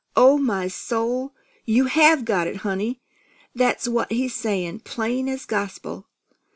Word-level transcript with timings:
"On 0.15 0.43
my 0.43 0.67
soul! 0.67 1.35
You 1.63 1.85
have 1.85 2.25
got 2.25 2.47
it, 2.47 2.55
honey! 2.65 2.99
That's 3.53 3.87
what 3.87 4.11
he's 4.11 4.33
saying, 4.33 4.79
plain 4.79 5.29
as 5.29 5.45
gospel! 5.45 6.07